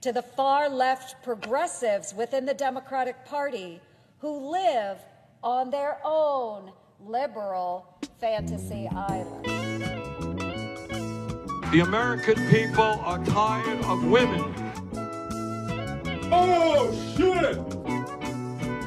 [0.00, 3.80] to the far left progressives within the Democratic Party
[4.18, 4.98] who live
[5.42, 7.86] on their own liberal
[8.20, 9.44] fantasy island.
[11.72, 14.54] The American people are tired of women.
[16.30, 17.58] Oh, shit!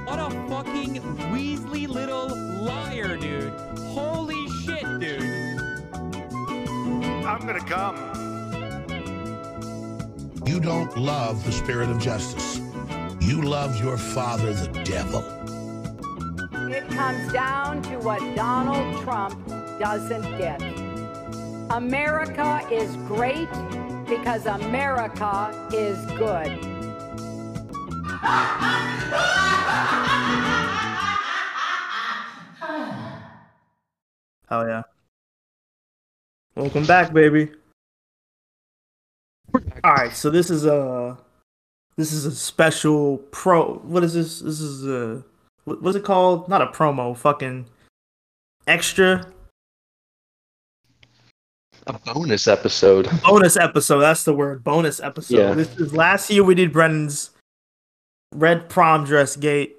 [0.06, 1.02] What a fucking
[1.32, 2.28] Weasley little
[2.64, 3.54] liar, dude.
[3.94, 5.22] Holy shit, dude.
[7.26, 8.11] I'm gonna come.
[10.46, 12.60] You don't love the spirit of justice.
[13.20, 15.22] You love your father, the devil.
[16.72, 19.48] It comes down to what Donald Trump
[19.80, 20.60] doesn't get.
[21.70, 23.50] America is great
[24.08, 26.48] because America is good.
[34.50, 34.82] Hell yeah.
[36.56, 37.52] Welcome back, baby.
[39.84, 41.18] All right, so this is a
[41.98, 43.76] this is a special pro.
[43.80, 44.40] What is this?
[44.40, 45.24] This is a
[45.66, 46.48] what's it called?
[46.50, 47.16] Not a promo.
[47.18, 47.66] Fucking
[48.68, 49.26] extra
[51.88, 53.10] A bonus episode.
[53.24, 54.00] bonus episode.
[54.00, 54.64] That's the word.
[54.64, 55.38] Bonus episode.
[55.38, 55.54] Yeah.
[55.54, 57.32] This is last year we did Brendan's
[58.34, 59.78] red prom dress gate.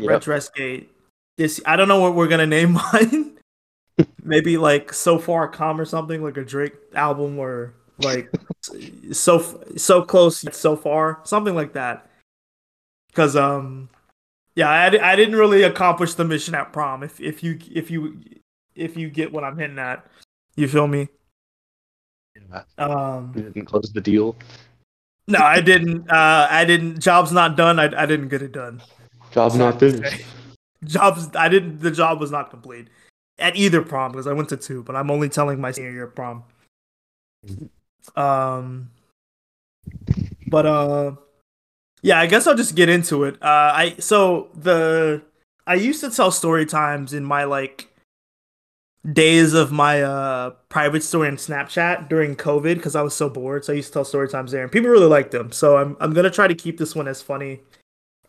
[0.00, 0.90] Red dress gate.
[1.36, 3.36] This I don't know what we're gonna name mine.
[4.22, 8.30] Maybe like so far come or something like a Drake album or like
[9.12, 12.08] so so close yet so far something like that.
[13.08, 13.88] Because um
[14.54, 18.20] yeah I, I didn't really accomplish the mission at prom if if you if you
[18.74, 20.06] if you get what I'm hitting at
[20.56, 21.08] you feel me
[22.50, 22.62] Yeah.
[22.78, 24.36] um We didn't close the deal.
[25.26, 28.80] no I didn't uh I didn't job's not done I I didn't get it done
[29.30, 30.24] Job not finished.
[30.84, 32.86] jobs i didn't the job was not complete
[33.40, 36.06] at either prom because i went to two but i'm only telling my senior year
[36.06, 36.44] prom
[38.16, 38.90] um
[40.46, 41.12] but uh
[42.02, 45.22] yeah i guess i'll just get into it uh i so the
[45.66, 47.88] i used to tell story times in my like
[49.12, 53.64] days of my uh private story on snapchat during covid because i was so bored
[53.64, 55.96] so i used to tell story times there and people really liked them so i'm,
[56.00, 57.60] I'm gonna try to keep this one as funny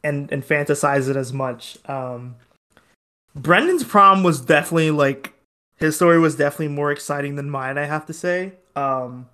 [0.04, 1.78] and and fantasize it as much.
[1.88, 2.36] Um,
[3.36, 5.34] Brendan's prom was definitely like
[5.78, 7.78] his story was definitely more exciting than mine.
[7.78, 8.54] I have to say.
[8.76, 9.28] Um,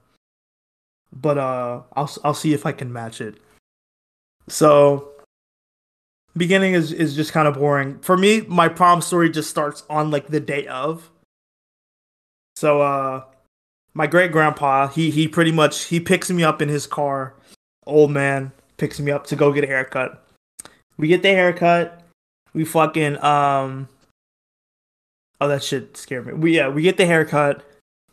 [1.16, 3.36] but uh, I'll I'll see if I can match it.
[4.48, 5.12] So,
[6.36, 8.42] beginning is is just kind of boring for me.
[8.42, 11.10] My prom story just starts on like the day of.
[12.58, 13.24] So uh,
[13.94, 17.34] my great grandpa he he pretty much he picks me up in his car,
[17.86, 20.26] old man picks me up to go get a haircut
[20.98, 22.02] we get the haircut.
[22.54, 23.90] We fucking um.
[25.42, 26.34] Oh, that shit scared me.
[26.34, 27.64] We yeah, we get the haircut,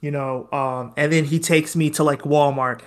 [0.03, 2.83] you know, um, and then he takes me to like Walmart,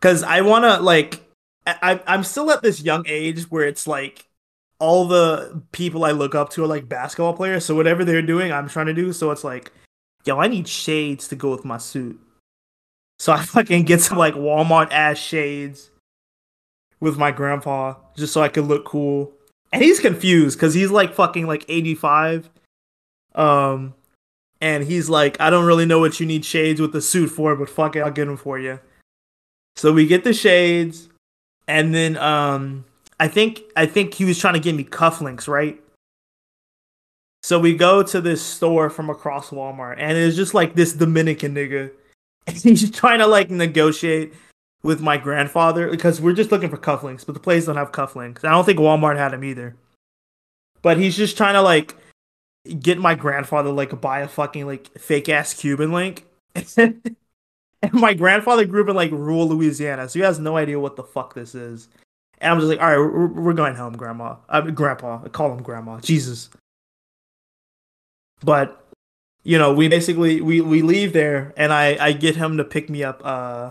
[0.00, 1.20] cause I wanna like,
[1.66, 4.26] I I- I'm still at this young age where it's like,
[4.78, 8.50] all the people I look up to are like basketball players, so whatever they're doing,
[8.52, 9.12] I'm trying to do.
[9.12, 9.70] So it's like,
[10.24, 12.18] yo, I need shades to go with my suit.
[13.20, 15.90] So I fucking get some like Walmart ass shades
[16.98, 19.32] with my grandpa just so I could look cool.
[19.72, 22.50] And he's confused because he's like fucking like 85.
[23.36, 23.94] Um,
[24.62, 27.56] and he's like, I don't really know what you need shades with the suit for,
[27.56, 28.78] but fuck it, I'll get them for you.
[29.74, 31.08] So we get the shades,
[31.66, 32.84] and then um,
[33.18, 35.82] I think I think he was trying to get me cufflinks, right?
[37.42, 41.56] So we go to this store from across Walmart, and it's just like this Dominican
[41.56, 41.90] nigga,
[42.46, 44.32] and he's trying to like negotiate
[44.84, 48.44] with my grandfather because we're just looking for cufflinks, but the place don't have cufflinks.
[48.44, 49.74] I don't think Walmart had them either.
[50.82, 51.96] But he's just trying to like
[52.80, 56.24] get my grandfather like buy a fucking like fake ass Cuban link.
[56.76, 57.02] and
[57.92, 61.02] my grandfather grew up in like rural Louisiana, so he has no idea what the
[61.02, 61.88] fuck this is.
[62.38, 64.36] And I'm just like, all right, we're, we're going home, grandma.
[64.52, 65.20] Mean, grandpa.
[65.24, 66.00] I call him grandma.
[66.00, 66.50] Jesus.
[68.44, 68.78] But
[69.44, 72.88] you know, we basically we we leave there, and I I get him to pick
[72.88, 73.20] me up.
[73.24, 73.70] Uh,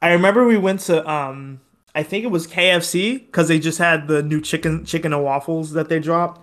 [0.00, 1.60] I remember we went to um
[1.94, 5.72] I think it was KFC because they just had the new chicken chicken and waffles
[5.72, 6.40] that they dropped.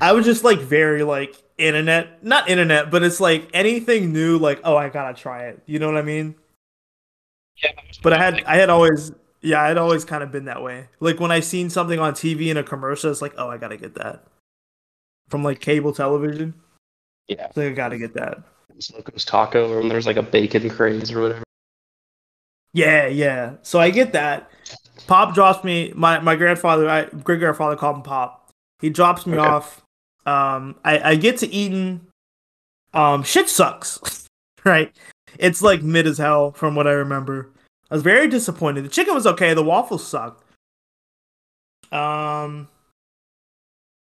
[0.00, 4.60] I was just like very like internet, not internet, but it's like anything new, like
[4.64, 5.62] oh I gotta try it.
[5.66, 6.34] You know what I mean?
[7.62, 7.70] Yeah.
[8.02, 10.88] But I had I had always yeah I had always kind of been that way.
[11.00, 13.76] Like when I seen something on TV in a commercial, it's like oh I gotta
[13.76, 14.24] get that
[15.28, 16.54] from like cable television.
[17.28, 17.50] Yeah.
[17.52, 18.42] So I gotta get that.
[18.94, 21.44] Locos Taco, or when there's like a bacon craze or whatever.
[22.72, 23.54] Yeah, yeah.
[23.62, 24.50] So I get that.
[25.06, 25.92] Pop drops me.
[25.94, 28.41] My my grandfather, I great grandfather called him Pop.
[28.82, 29.48] He drops me Okay.
[29.48, 29.80] off.
[30.26, 32.06] Um, I I get to Eaton.
[32.92, 34.26] Um, shit sucks.
[34.64, 34.94] right.
[35.38, 37.48] It's like mid as hell from what I remember.
[37.90, 38.84] I was very disappointed.
[38.84, 39.54] The chicken was okay.
[39.54, 40.44] The waffles sucked.
[41.90, 42.68] Um.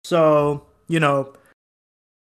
[0.04, 1.34] So you know,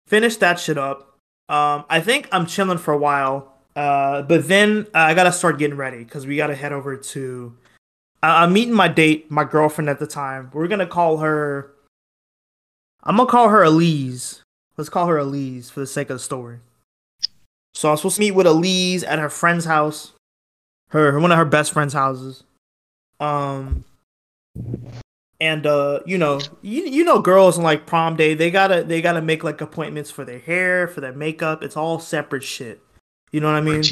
[0.06, 1.16] finish that shit up.
[1.48, 3.52] Um, I think I'm chilling for a while.
[3.76, 7.54] Uh, but then uh, I gotta start getting ready because we gotta head over to.
[8.22, 10.50] I- I'm meeting my date, my girlfriend at the time.
[10.54, 11.72] We're gonna call her.
[13.06, 14.42] I'm gonna call her Elise.
[14.76, 16.58] Let's call her Elise for the sake of the story.
[17.72, 20.12] So I'm supposed to meet with Elise at her friend's house,
[20.90, 22.42] her one of her best friend's houses.
[23.20, 23.84] Um,
[25.40, 29.00] and uh, you know, you you know, girls on like prom day, they gotta they
[29.00, 31.62] gotta make like appointments for their hair, for their makeup.
[31.62, 32.82] It's all separate shit.
[33.30, 33.84] You know what I mean?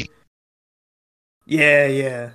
[1.47, 2.31] Yeah, yeah.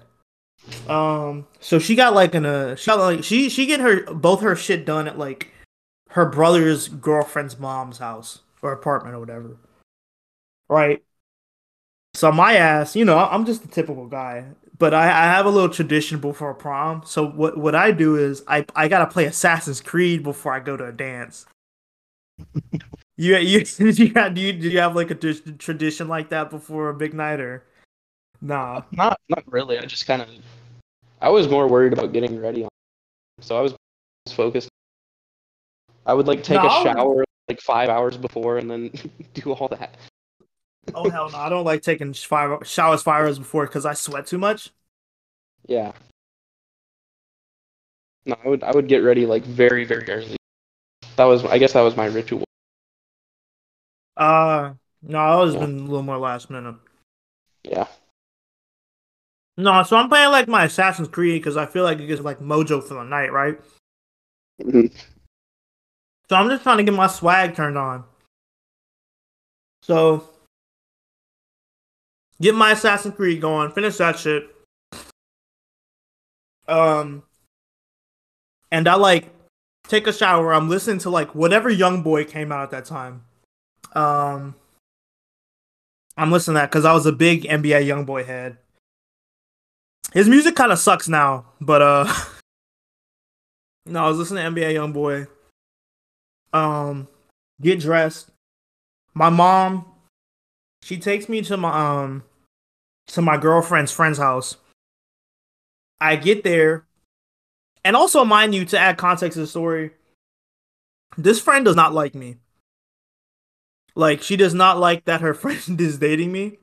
[0.88, 4.42] Um, so she got like an uh, she got like she she get her both
[4.42, 5.52] her shit done at like
[6.10, 9.58] her brother's girlfriend's mom's house or apartment or whatever.
[10.68, 11.04] Right.
[12.14, 14.46] So my ass, you know, I'm just a typical guy,
[14.78, 17.04] but I, I have a little tradition before prom.
[17.06, 20.76] So what what I do is I I gotta play Assassin's Creed before I go
[20.76, 21.46] to a dance.
[23.18, 26.30] you you did you have, do you did you have like a dis- tradition like
[26.30, 27.64] that before a big night or
[28.42, 28.82] nah?
[28.92, 29.78] Not not really.
[29.78, 30.30] I just kind of.
[31.22, 32.70] I was more worried about getting ready, on,
[33.42, 33.76] so I was
[34.30, 34.69] focused.
[36.10, 38.92] I would like take No, a shower like five hours before and then
[39.36, 39.96] do all that.
[40.94, 41.38] Oh hell no!
[41.38, 44.72] I don't like taking five showers five hours before because I sweat too much.
[45.68, 45.94] Yeah.
[48.26, 50.38] No, I would I would get ready like very very early.
[51.18, 52.46] That was I guess that was my ritual.
[54.18, 55.62] Uh no, I always Yeah.
[55.62, 56.76] been a little more last minute.
[57.64, 57.88] Yeah.
[59.58, 62.40] No, so I'm playing like my Assassin's Creed because I feel like it gives like
[62.40, 63.60] mojo for the night, right?
[64.60, 64.90] Mhm.
[66.30, 68.04] So I'm just trying to get my swag turned on.
[69.82, 70.30] So
[72.40, 74.48] get my Assassin's Creed going, finish that shit.
[76.68, 77.24] Um
[78.72, 79.30] and I like
[79.88, 80.54] take a shower.
[80.54, 83.24] I'm listening to like whatever YoungBoy came out at that time.
[83.94, 84.54] Um
[86.16, 88.58] I'm listening to that because I was a big NBA YoungBoy head.
[90.14, 92.14] His music kind of sucks now, but uh
[93.88, 95.28] No, I was listening to NBA YoungBoy
[96.54, 97.08] um
[97.62, 98.30] get dressed
[99.14, 99.86] my mom
[100.82, 101.72] she takes me to my
[102.04, 102.24] um
[103.08, 104.58] to my girlfriend's friend's house
[106.00, 106.86] i get there
[107.84, 109.92] and also mind you to add context to the story
[111.18, 112.38] this friend does not like me
[113.96, 116.58] like she does not like that her friend is dating me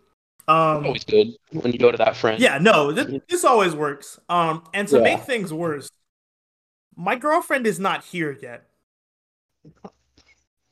[0.49, 2.41] um Always good when you go to that friend.
[2.41, 4.21] yeah, no, this, this always works.
[4.29, 5.03] Um, and to Yeah.
[5.03, 5.91] make things worse,
[6.95, 8.69] my girlfriend is not here yet.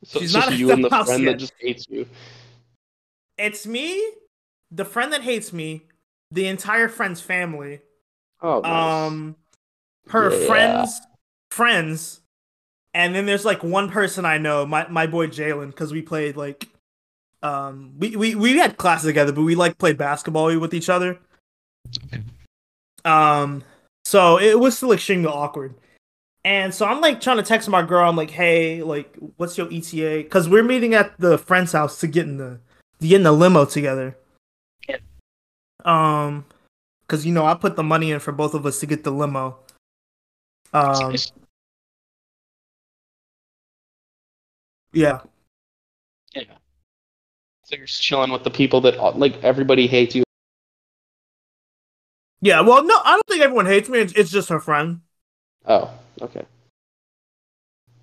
[0.05, 1.32] So she's it's not just you the and the friend yet.
[1.32, 2.06] that just hates you.
[3.38, 4.12] It's me,
[4.70, 5.82] the friend that hates me,
[6.31, 7.81] the entire friend's family,
[8.43, 8.70] Oh, nice.
[8.70, 9.37] um,
[10.08, 10.46] her Yeah.
[10.46, 11.00] friends,
[11.50, 12.20] friends,
[12.93, 16.37] and then there's like one person I know, my my boy Jalen, because we played
[16.37, 16.69] like,
[17.43, 21.19] um, we, we we had classes together, but we like played basketball with each other.
[23.05, 23.64] Um,
[24.05, 25.75] so it was still extremely awkward.
[26.44, 28.08] And so I'm like trying to text my girl.
[28.08, 30.25] I'm like, hey, like, what's your ETA?
[30.25, 32.61] Because we're meeting at the friend's house to get in the
[33.00, 34.17] to get in the limo together.
[34.88, 34.99] Yeah.
[35.85, 36.44] Um,
[37.06, 39.11] because you know I put the money in for both of us to get the
[39.11, 39.58] limo.
[40.73, 41.14] Um,
[44.92, 45.21] yeah.
[46.35, 46.42] yeah.
[47.64, 50.25] So you're just chilling with the people that like everybody hates you.
[52.40, 54.00] Yeah, well, no, I don't think everyone hates me.
[54.00, 55.00] It's, it's just her friend.
[55.66, 55.90] Oh,
[56.23, 56.44] okay.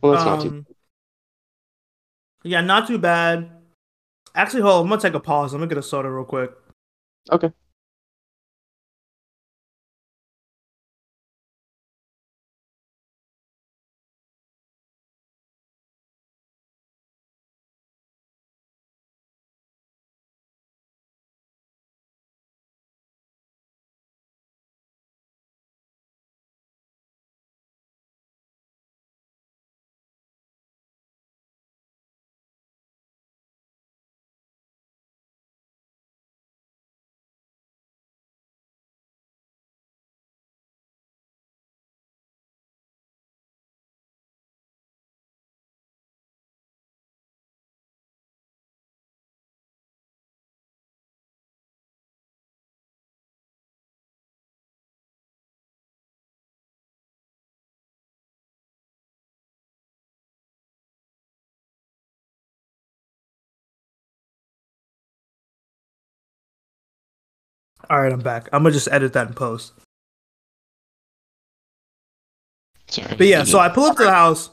[0.02, 0.50] Well, that's not too.
[0.50, 0.66] Um,
[2.44, 3.52] Yeah, not too bad.
[4.36, 4.76] Actually, hold.
[4.76, 5.54] on, I'm gonna take a pause.
[5.54, 6.52] I'm gonna get a soda real quick.
[7.32, 7.52] Okay.
[67.90, 68.50] All right, I'm back.
[68.54, 69.74] I'm gonna just edit that and post.
[72.88, 73.16] Sorry.
[73.16, 74.50] But yeah, so I pull up to the house.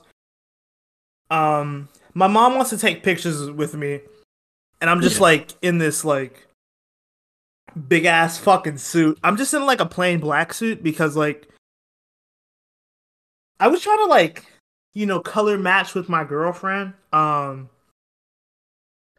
[1.30, 4.00] Um, my mom wants to take pictures with me,
[4.80, 5.22] and I'm just yeah.
[5.22, 6.46] like in this like
[7.88, 9.18] big ass fucking suit.
[9.22, 11.48] I'm just in like a plain black suit because like
[13.60, 14.44] I was trying to like
[14.94, 16.94] you know color match with my girlfriend.
[17.12, 17.68] Um,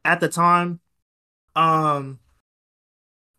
[0.06, 0.80] at the time,
[1.56, 2.20] um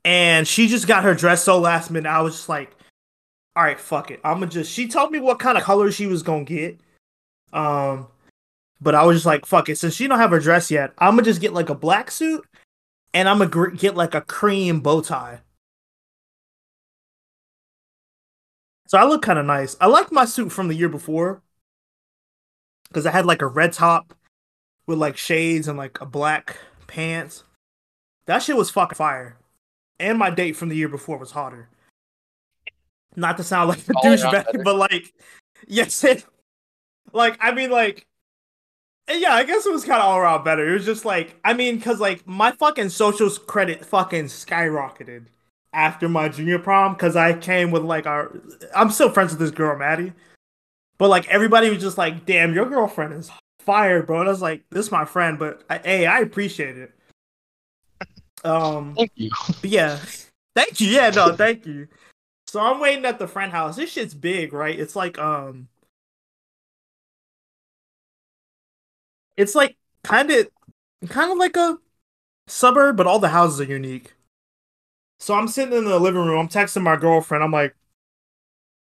[0.05, 2.09] and she just got her dress so last minute.
[2.09, 2.77] I was just like
[3.57, 4.21] all right, fuck it.
[4.25, 4.73] I'm gonna just.
[4.73, 6.81] She told me what kind of color she was gonna get.
[7.53, 8.07] Um,
[8.81, 9.77] but I was just like, fuck it.
[9.77, 12.47] Since she don't have her dress yet, I'm gonna just get like a black suit,
[13.13, 15.41] and I'm gonna gr- get like a cream bow tie.
[18.87, 19.77] So I look kind of nice.
[19.81, 21.43] I like my suit from the year before
[22.89, 24.15] because I had like a red top
[24.87, 27.45] with like shades and like a black pants.
[28.27, 29.37] That shit was fucking fire.
[30.01, 31.69] And my date from the year before was hotter.
[33.17, 35.13] Not to sound like a douchebag, but like,
[35.69, 36.25] yes, it,
[37.13, 38.07] like I mean, like,
[39.09, 40.67] eh, yeah, I guess it was kind of all around better.
[40.69, 45.27] It was just like, I mean, because like my fucking social credit fucking skyrocketed
[45.75, 48.33] after my junior prom because I came with like our.
[48.75, 50.15] I'm still friends with this girl, Maddie,
[50.97, 54.41] but like everybody was just like, "Damn, your girlfriend is fire, bro." And I was
[54.41, 56.95] like, "This is my friend," but I, hey, I appreciate it.
[58.45, 59.31] Um, Thank you.
[59.63, 59.99] yeah,
[60.55, 60.89] thank you.
[60.89, 61.89] Yeah, no, thank you.
[62.47, 63.77] So I'm waiting at the friend house.
[63.77, 64.79] This shit's big, right?
[64.79, 65.69] It's like um,
[69.37, 70.49] it's like kind of,
[71.09, 71.79] kind of like a
[72.47, 74.15] suburb, but all the houses are unique.
[75.19, 76.39] So I'm sitting in the living room.
[76.39, 77.45] I'm texting my girlfriend.
[77.45, 77.77] I'm like,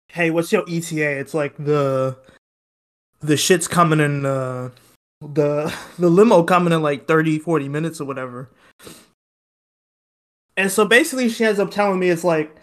[0.08, 2.16] "Hey, what's your ETA?" It's like the
[3.20, 4.70] the shit's coming in uh,
[5.20, 8.48] the the limo coming in like 30 40 minutes or whatever.
[10.60, 12.54] And so basically she ends up telling me it's like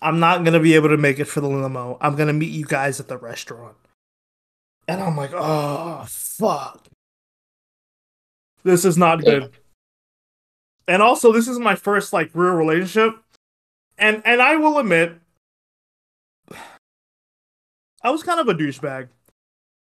[0.00, 1.98] I'm not going to be able to make it for the limo.
[2.00, 3.74] I'm going to meet you guys at the restaurant.
[4.86, 6.86] And I'm like, "Oh, fuck.
[8.62, 9.50] This is not good."
[10.86, 13.16] And also this is my first like real relationship.
[13.98, 15.14] And and I will admit
[18.00, 19.08] I was kind of a douchebag.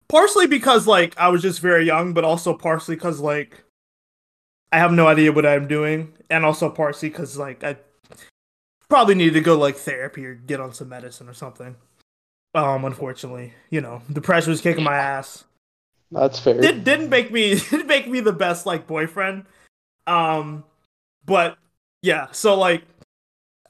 [0.09, 3.65] Partially because like I was just very young, but also partially because like
[4.73, 7.77] I have no idea what I'm doing, and also partially because like I
[8.89, 11.77] probably need to go like therapy or get on some medicine or something.
[12.55, 15.45] Um, unfortunately, you know, the pressure was kicking my ass.
[16.11, 16.61] That's fair.
[16.61, 19.47] Did didn't make me didn't make me the best like boyfriend.
[20.07, 20.65] Um,
[21.25, 21.57] but
[22.03, 22.83] yeah, so like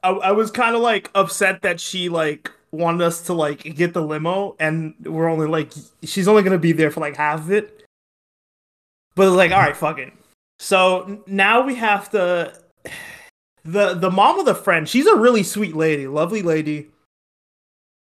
[0.03, 3.93] I, I was kind of like upset that she like wanted us to like get
[3.93, 7.51] the limo and we're only like she's only gonna be there for like half of
[7.51, 7.85] it.
[9.15, 10.13] But it's like, all right, fuck it.
[10.63, 12.53] So now we have to
[13.65, 16.91] the the mom of the friend, she's a really sweet lady, lovely lady,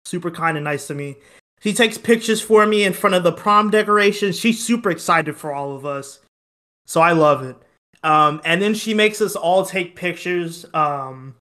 [0.04, 1.16] super kind and nice to me.
[1.60, 4.38] She takes pictures for me in front of the prom decorations.
[4.38, 6.20] She's super excited for all of us.
[6.84, 7.56] So I love it.
[8.02, 11.36] Um, and then she makes us all take pictures um,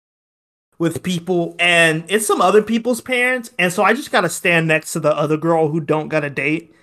[0.80, 3.52] with people, and it's some other people's parents.
[3.60, 6.30] And so I just gotta stand next to the other girl who don't got a
[6.30, 6.74] date.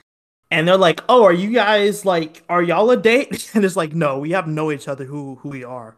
[0.50, 3.94] And they're like, "Oh, are you guys like, are y'all a date?" And it's like,
[3.94, 5.94] "No, we have know each other who who we are.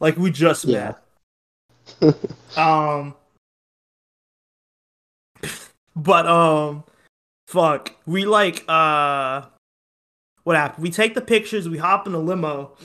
[0.00, 0.94] Like we just Yeah.
[2.00, 2.14] met."
[2.56, 3.14] Um,
[5.94, 6.84] but um,
[7.48, 9.42] fuck, we like uh,
[10.44, 10.82] what happened?
[10.82, 12.76] We take the pictures, we hop in the limo,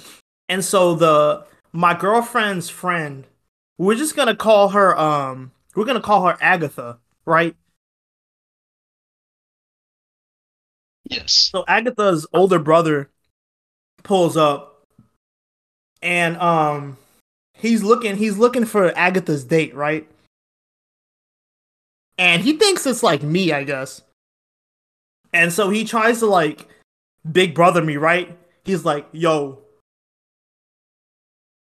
[0.50, 3.26] and so the my girlfriend's friend,
[3.78, 7.56] we're just gonna call her um, we're gonna call her Agatha, right?
[11.12, 11.50] Yes.
[11.54, 13.10] So Agatha's older brother
[14.04, 14.84] pulls up,
[16.02, 16.98] and um,
[17.54, 20.08] he's looking he's looking for Agatha's date, right?
[22.18, 24.02] And he thinks it's like me, I guess.
[25.34, 26.68] And so he tries to like
[27.30, 28.38] big brother me, right?
[28.64, 29.60] He's like, "Yo."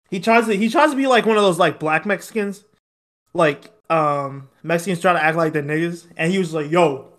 [0.10, 2.64] He tries to he tries to be like one of those like black Mexicans,
[3.34, 7.13] like um Mexicans try to act like they're niggas, and he was like, "Yo,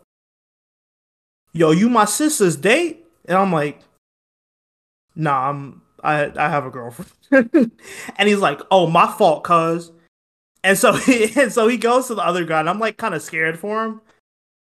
[1.54, 3.80] yo, you my sister's date?" And I'm like,
[5.16, 7.10] "Nah, I'm I I have a girlfriend."
[8.16, 9.90] and he's like, "Oh, my fault, cuz."
[10.62, 13.14] And so he and so he goes to the other guy, and I'm like kind
[13.14, 14.02] of scared for him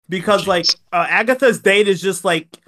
[0.08, 2.58] because like uh, Agatha's date is just like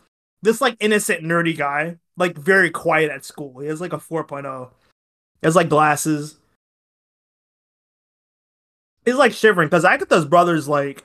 [0.43, 3.61] this like innocent nerdy guy, like very quiet at school.
[3.61, 4.71] He has like a 4.0.
[4.71, 6.39] He has like glasses.
[9.05, 11.05] He's like shivering because Agatha's brother's like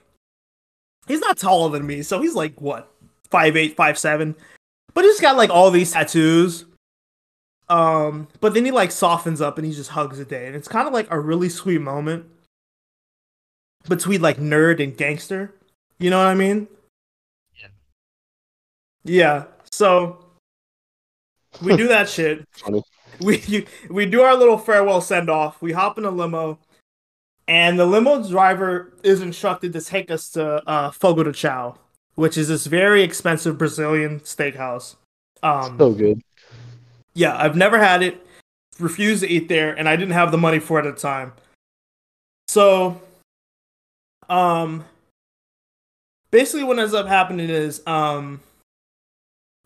[1.07, 2.93] he's not taller than me, so he's like what
[3.31, 4.35] five eight, five seven,
[4.93, 6.65] but he's got like all these tattoos.
[7.69, 10.67] Um, but then he like softens up and he just hugs a day, and it's
[10.67, 12.25] kind of like a really sweet moment
[13.87, 15.53] between like nerd and gangster.
[15.99, 16.67] You know what I mean?
[17.55, 17.67] Yeah.
[19.03, 19.43] Yeah.
[19.71, 20.25] So
[21.61, 22.45] we do that shit.
[22.57, 22.83] Funny.
[23.21, 25.61] We you, we do our little farewell send off.
[25.61, 26.59] We hop in a limo,
[27.47, 31.77] and the limo driver is instructed to take us to uh, Fogo de Chao,
[32.19, 34.95] which is this very expensive Brazilian steakhouse.
[35.41, 36.21] Um, So good.
[37.13, 38.27] yeah, I've never had it.
[38.77, 41.31] Refused to eat there, and I didn't have the money for it at the time.
[42.49, 43.01] So,
[44.27, 44.83] um,
[46.31, 48.41] basically, what ends up happening is, um,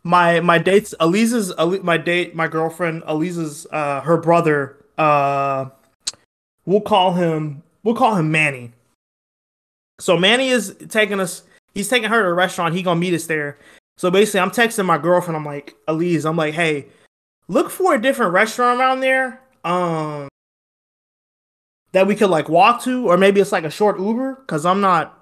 [0.04, 5.70] my my dates, Eliza's Ali- my date, my girlfriend, Eliza's, uh, her brother, uh,
[6.66, 8.74] we'll call him, we'll call him Manny.
[10.00, 11.42] So Manny is taking us.
[11.74, 12.76] He's taking her to a restaurant.
[12.76, 13.58] He gonna meet us there.
[13.98, 15.36] So basically, I'm texting my girlfriend.
[15.36, 16.88] I'm like, Elise, I'm like, hey,
[17.48, 19.42] look for a different restaurant around there.
[19.64, 20.28] Um,
[21.94, 24.44] that we could like walk to, or maybe it's like a short Uber.
[24.48, 25.20] Cause I'm not.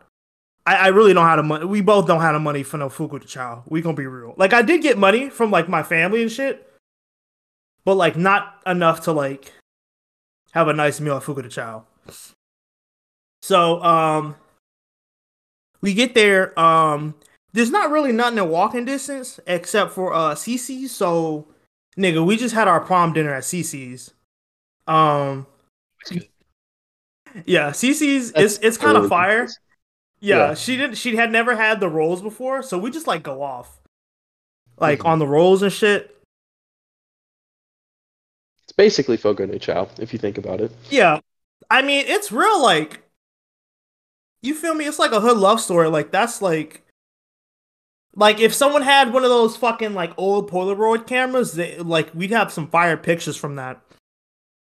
[0.65, 1.65] I, I really don't have the money.
[1.65, 3.63] We both don't have the money for no fuku chow.
[3.67, 4.33] We gonna be real.
[4.37, 6.67] Like I did get money from like my family and shit,
[7.83, 9.53] but like not enough to like
[10.51, 11.85] have a nice meal at fuku chow.
[13.41, 14.35] So um,
[15.81, 16.57] we get there.
[16.59, 17.15] Um,
[17.53, 20.91] there's not really nothing in walking distance except for uh CiCi's.
[20.91, 21.47] So
[21.97, 24.13] nigga, we just had our prom dinner at CiCi's.
[24.87, 25.45] Um
[27.45, 29.47] Yeah, CiCi's it's it's kind of fire.
[30.19, 30.53] Yeah, Yeah.
[30.53, 33.79] she did she had never had the rolls before, so we just like go off.
[34.79, 35.05] Like Mhm.
[35.05, 36.15] on the rolls and shit.
[38.63, 40.71] It's basically Fogo de Chao, if you think about it.
[40.89, 41.19] Yeah.
[41.69, 43.00] I mean, it's real like
[44.41, 44.85] you feel me?
[44.85, 45.89] It's like a hood love story.
[45.89, 46.83] Like that's like
[48.15, 52.31] like if someone had one of those fucking like old Polaroid cameras, they, like we'd
[52.31, 53.81] have some fire pictures from that.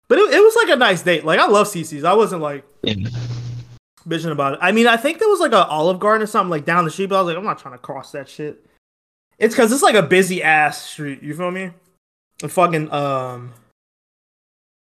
[0.09, 1.25] But it, it was like a nice date.
[1.25, 2.05] Like I love CiCi's.
[2.05, 4.59] I wasn't like bitching about it.
[4.63, 6.91] I mean, I think there was like a Olive Garden or something like down the
[6.91, 8.65] street, but I was like, I'm not trying to cross that shit.
[9.39, 11.23] It's because it's like a busy ass street.
[11.23, 11.71] You feel me?
[12.43, 13.55] And fucking um,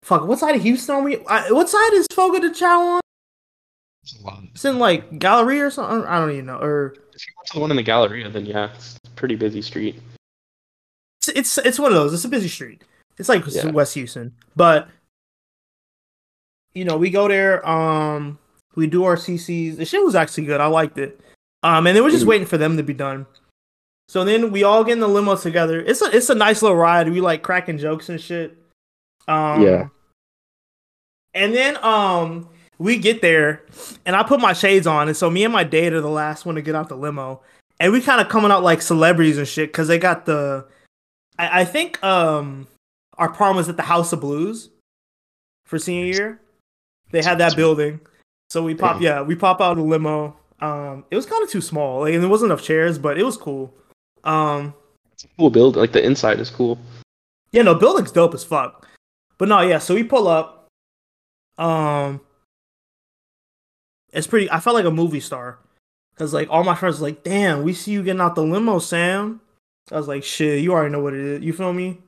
[0.04, 0.26] fuck.
[0.26, 1.17] What side of Houston are we?
[1.26, 3.02] I, what side is Fogo de Chao on?
[4.54, 6.08] It's in like Galleria or something.
[6.08, 6.58] I don't even know.
[6.58, 9.36] Or If you went to the one in the Galleria, then yeah, it's a pretty
[9.36, 10.00] busy street.
[11.20, 12.13] it's it's, it's one of those.
[12.13, 12.84] It's a busy street.
[13.17, 13.72] It's like Yeah.
[13.72, 14.88] West Houston, but
[16.74, 17.67] you know, we go there.
[17.67, 18.38] Um,
[18.76, 19.78] we do our CiCis.
[19.78, 20.62] The shit was actually good.
[20.62, 21.20] I liked it.
[21.63, 22.30] Um, and then we're just Mhm.
[22.30, 23.26] waiting for them to be done.
[24.10, 25.82] So then we all get in the limo together.
[25.82, 27.10] It's a it's a nice little ride.
[27.10, 28.56] We like cracking jokes and shit.
[29.28, 29.88] Um, Yeah.
[31.34, 33.63] And then um we get there
[34.05, 36.45] and I put my shades on, and so me and my date are the last
[36.45, 37.41] one to get out the limo.
[37.79, 40.65] And we kind of coming out like celebrities and shit because they got the
[41.37, 42.67] I, I think um
[43.17, 44.69] our prom was at the House of Blues
[45.65, 46.41] for senior year.
[47.11, 47.99] They had that building.
[48.49, 50.35] So we pop yeah, we pop out of the limo.
[50.59, 52.01] Um it was kind of too small.
[52.01, 53.73] Like and there wasn't enough chairs, but it was cool.
[54.23, 54.73] Um
[55.13, 55.75] It's a cool build.
[55.75, 56.79] Like the inside is cool.
[57.51, 58.87] yeah, no, building's dope as fuck.
[59.37, 60.67] But no, yeah, so we pull up.
[61.59, 62.21] Um
[64.13, 65.60] It's pretty I felt like a movie star.
[66.17, 69.39] Cause like all my friends like, damn, we see you getting out the limo, Sam.
[69.91, 71.43] I was like, shit, you already know what it is.
[71.43, 72.00] You feel me?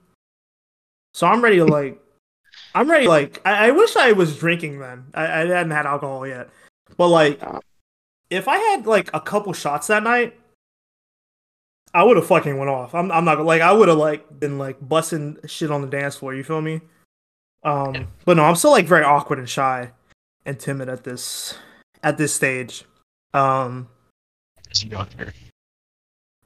[1.13, 2.01] So I'm ready to like
[2.75, 5.05] I'm ready like I, I wish I was drinking then.
[5.13, 6.49] I, I hadn't had alcohol yet.
[6.97, 7.59] But like Ah.
[8.29, 10.35] if I had like a couple shots that night,
[11.93, 12.93] I would have fucking went off.
[12.95, 16.15] I'm I'm not like I would have like been like busting shit on the dance
[16.15, 16.81] floor, you feel me?
[17.63, 19.91] Um but no, I'm still like very awkward and shy
[20.45, 21.55] and timid at this
[22.03, 22.85] at this stage.
[23.33, 23.87] Um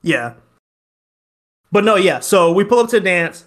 [0.01, 0.33] yeah.
[1.71, 2.19] But no, yeah.
[2.19, 3.45] So we pull up to the dance.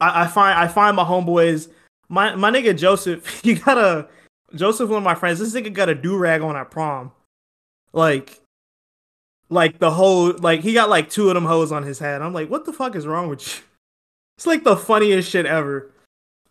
[0.00, 1.68] I, I find I find my homeboys.
[2.08, 4.08] My my nigga Joseph, he got a
[4.54, 5.38] Joseph, one of my friends.
[5.38, 7.10] This nigga got a do rag on at prom,
[7.92, 8.40] like,
[9.48, 12.22] like the whole like he got like two of them hoes on his head.
[12.22, 13.62] I'm like, what the fuck is wrong with you?
[14.36, 15.92] It's like the funniest shit ever.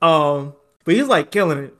[0.02, 0.54] Um,
[0.86, 1.76] but he's like killing it.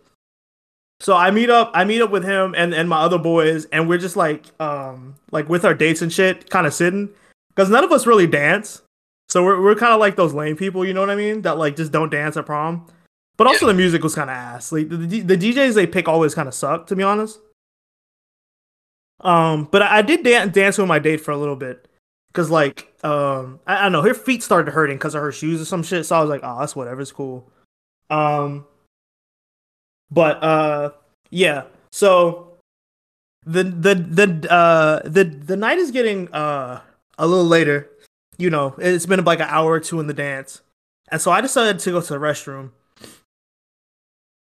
[1.04, 3.90] So I meet up, I meet up with him and and my other boys, and
[3.90, 7.10] we're just like um like with our dates and shit, kind of sitting
[7.50, 8.82] because none of us really dance.
[9.28, 11.42] So we're we're kind of like those lame people, you know what I mean?
[11.42, 12.88] That like just don't dance at prom.
[13.36, 14.72] But also the music was kind of ass.
[14.72, 17.38] Like the, the DJs they pick always kind of suck, to be honest.
[19.20, 21.86] Um, but I, I did dan- dance with my date for a little bit,
[22.32, 25.62] cause like um I, I don't know her feet started hurting because of her shoes
[25.62, 26.06] or some shit.
[26.06, 27.52] So I was like, oh, that's whatever, it's cool.
[28.10, 28.66] Um,
[30.14, 30.92] but uh
[31.32, 32.58] yeah, so
[33.46, 36.82] the the the uh the the night is getting uh
[37.18, 37.90] a little later.
[38.38, 40.62] You know, it's been like an hour or two in the dance,
[41.10, 42.72] and so I decided to go to the restroom.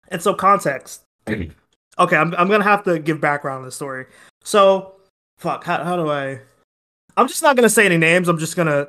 [0.09, 1.03] And so context.
[1.29, 4.07] okay, I'm I'm gonna have to give background on the story.
[4.45, 4.95] So,
[5.39, 6.41] fuck, how how do I?
[7.17, 8.29] I'm just not gonna say any names.
[8.29, 8.89] I'm just gonna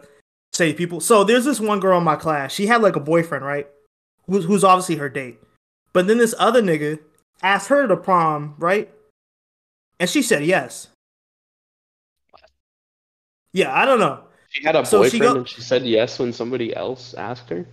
[0.54, 1.00] say people.
[1.00, 2.54] So there's this one girl in my class.
[2.54, 3.68] She had like a boyfriend, right?
[4.28, 5.40] Who's who's obviously her date.
[5.98, 7.00] But then this other nigga
[7.42, 8.88] asked her to prom, right?
[10.00, 10.90] And she said yes.
[13.52, 14.20] Yeah, I don't know.
[14.50, 17.50] She had a So she boyfriend go- and she said yes when somebody else asked
[17.50, 17.66] her.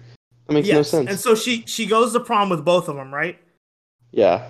[0.47, 1.11] That makes no sense.
[1.11, 3.39] And so she she goes to prom with both of them, right?
[4.11, 4.49] yeah.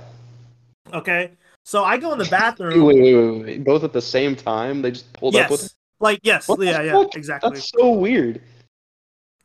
[0.92, 1.32] Okay.
[1.64, 2.80] So I go in the bathroom.
[2.84, 3.64] wait, wait, wait, wait.
[3.64, 4.82] Both at the same time?
[4.82, 5.74] They just pulled up with.
[5.98, 7.50] Like yes, What yeah, yeah, exactly.
[7.50, 8.40] That's so weird.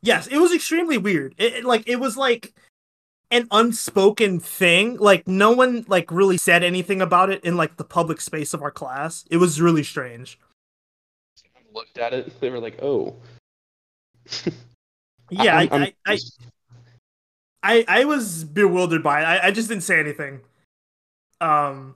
[0.03, 1.33] Yes, it was extremely weird.
[1.39, 2.53] It, it- like it was like
[3.31, 4.97] an unspoken thing.
[4.97, 8.61] Like no one like really said anything about it in like the public space of
[8.61, 9.25] our class.
[9.29, 10.39] It was really strange.
[11.73, 13.15] Looked at it, they were like, "Oh."
[15.31, 16.17] Yeah, I I, I,
[17.61, 19.25] I I was bewildered by it.
[19.25, 20.39] I, I just didn't say anything.
[21.39, 21.95] Um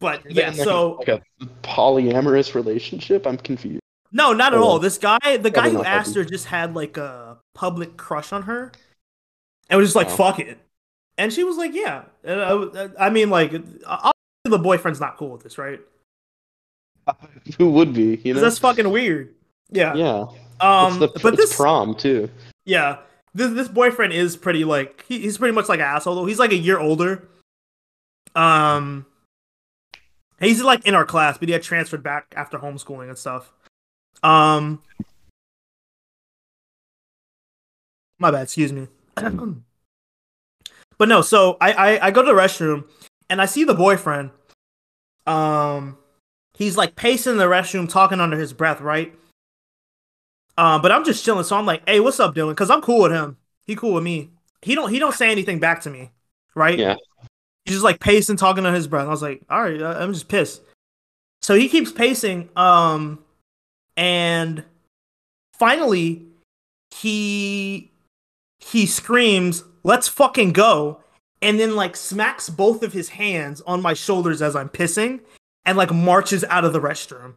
[0.00, 1.20] but yeah, like, so like a
[1.62, 3.26] polyamorous relationship.
[3.26, 3.82] I'm confused.
[4.12, 4.64] no, not at Oh.
[4.64, 4.78] all.
[4.78, 8.72] This guy, the guy who asked her just had like a public crush on her.
[9.72, 10.16] And was just like, Wow.
[10.16, 10.58] fuck it.
[11.16, 12.02] And she was like, yeah.
[12.22, 13.54] And I, I mean, like,
[13.86, 14.12] obviously
[14.44, 15.80] the boyfriend's not cool with this, right?
[17.56, 18.20] Who would be?
[18.22, 18.40] You know.
[18.40, 19.34] that's fucking weird.
[19.70, 19.94] Yeah.
[19.94, 20.26] yeah.
[20.60, 22.28] Um, the, but this, prom too.
[22.66, 22.98] yeah,
[23.34, 26.14] this this boyfriend is pretty like he, he's pretty much like an asshole.
[26.16, 27.26] Though he's like a year older.
[28.36, 29.06] Um,
[30.38, 33.50] he's like in our class, but he had transferred back after homeschooling and stuff.
[34.22, 34.82] Um,
[38.18, 38.42] my bad.
[38.42, 38.86] Excuse me.
[40.98, 42.84] but no, so I, I I go to the restroom
[43.30, 44.30] and I see the boyfriend.
[45.26, 45.98] Um,
[46.54, 49.14] he's like pacing the restroom, talking under his breath, right?
[50.58, 53.02] Um, but I'm just chilling, so I'm like, "Hey, what's up, Dylan?" Because I'm cool
[53.02, 53.36] with him.
[53.66, 54.30] He cool with me.
[54.60, 56.10] He don't he don't say anything back to me,
[56.54, 56.78] right?
[56.78, 56.96] Yeah.
[57.64, 59.06] He's just like pacing, talking under his breath.
[59.06, 60.62] I was like, "All right, uh, I'm just pissed."
[61.40, 63.24] So he keeps pacing, um,
[63.96, 64.64] and
[65.54, 66.26] finally,
[66.90, 67.91] he
[68.62, 71.00] he screams, "Let's fucking go!"
[71.40, 75.20] And then like smacks both of his hands on my shoulders as I'm pissing,
[75.64, 77.34] and like marches out of the restroom.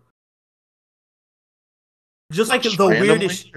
[2.32, 3.52] Just like the weirdest.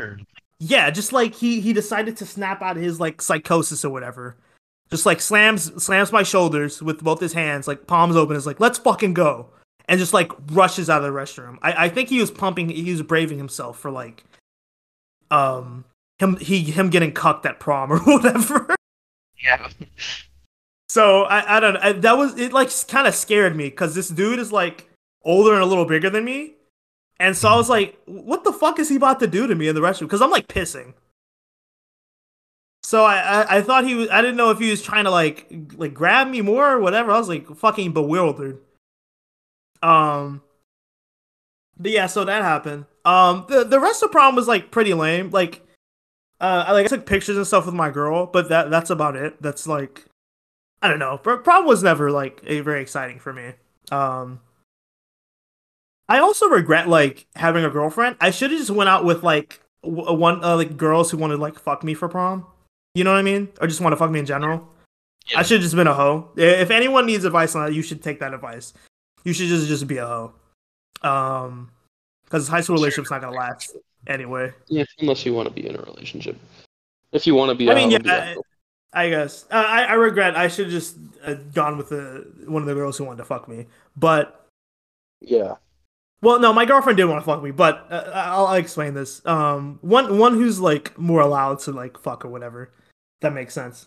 [0.60, 4.36] Yeah, just like he he decided to snap out of his like psychosis or whatever.
[4.90, 8.60] Just like slams slams my shoulders with both his hands, like palms open, is like,
[8.60, 9.50] let's fucking go.
[9.86, 11.58] And just like rushes out of the restroom.
[11.62, 14.24] I, I think he was pumping he was braving himself for like
[15.30, 15.84] um
[16.18, 18.74] him he him getting cucked at prom or whatever.
[19.42, 19.68] Yeah.
[20.88, 21.80] So I, I don't know.
[21.82, 22.52] I, that was it.
[22.52, 24.88] Like kind of scared me because this dude is like
[25.22, 26.54] older and a little bigger than me,
[27.20, 29.68] and so I was like, "What the fuck is he about to do to me
[29.68, 30.94] in the restroom?" Because I'm like pissing.
[32.82, 34.08] So I, I I thought he was.
[34.08, 37.12] I didn't know if he was trying to like like grab me more or whatever.
[37.12, 38.58] I was like fucking bewildered.
[39.82, 40.42] Um.
[41.78, 42.86] But yeah, so that happened.
[43.04, 45.30] Um, the the rest of the problem was like pretty lame.
[45.30, 45.64] Like,
[46.40, 49.16] uh, I like I took pictures and stuff with my girl, but that that's about
[49.16, 49.40] it.
[49.42, 50.06] That's like
[50.80, 51.18] I don't know.
[51.18, 53.52] Prom was never like a very exciting for me.
[53.90, 54.40] Um,
[56.08, 58.16] I also regret like having a girlfriend.
[58.20, 61.36] I should have just went out with like w- one uh, like girls who wanted
[61.36, 62.46] to like fuck me for prom.
[62.94, 63.48] You know what I mean?
[63.60, 64.66] Or just want to fuck me in general.
[65.36, 66.30] I should have just been a hoe.
[66.36, 68.72] If anyone needs advice on that, you should take that advice.
[69.24, 70.32] You should just just be a hoe.
[71.02, 71.70] Um,
[72.24, 74.52] because high school relationship's not gonna last anyway.
[74.68, 76.38] Yeah, unless you want to be in a relationship.
[77.12, 78.42] If you want to be, I mean, yeah, a hoe.
[78.92, 80.36] I, I guess uh, I I regret.
[80.36, 83.48] I should just uh, gone with the one of the girls who wanted to fuck
[83.48, 83.66] me.
[83.96, 84.46] But
[85.20, 85.54] yeah.
[86.22, 87.50] well, no, my girlfriend did want to fuck me.
[87.50, 89.24] But uh, I'll, I'll explain this.
[89.26, 92.72] Um, one one who's like more allowed to like fuck or whatever.
[93.20, 93.86] That makes sense.